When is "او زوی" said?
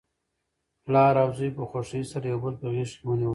1.23-1.51